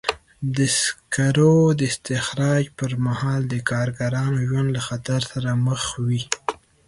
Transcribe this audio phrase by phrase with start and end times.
[0.57, 6.23] د سکرو د استخراج پر مهال د کارګرانو ژوند له خطر سره مخ وي.